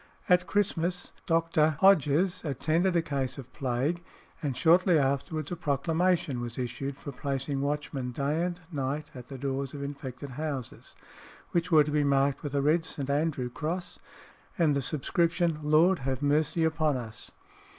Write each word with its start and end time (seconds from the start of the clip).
At 0.27 0.47
Christmas 0.47 1.11
Dr. 1.27 1.77
Hodges 1.79 2.43
attended 2.43 2.95
a 2.95 3.03
case 3.03 3.37
of 3.37 3.53
plague, 3.53 4.03
and 4.41 4.57
shortly 4.57 4.97
afterwards 4.97 5.51
a 5.51 5.55
proclamation 5.55 6.41
was 6.41 6.57
issued 6.57 6.97
for 6.97 7.11
placing 7.11 7.61
watchmen 7.61 8.11
day 8.11 8.43
and 8.43 8.59
night 8.71 9.11
at 9.13 9.27
the 9.27 9.37
doors 9.37 9.75
of 9.75 9.83
infected 9.83 10.31
houses, 10.31 10.95
which 11.51 11.71
were 11.71 11.83
to 11.83 11.91
be 11.91 12.03
marked 12.03 12.41
with 12.41 12.55
a 12.55 12.63
red 12.63 12.83
St. 12.83 13.11
Andrew 13.11 13.51
cross 13.51 13.99
and 14.57 14.75
the 14.75 14.81
subscription 14.81 15.59
"Lord 15.61 15.99
have 15.99 16.23
mercy 16.23 16.63
upon 16.63 16.97
us!" 16.97 17.29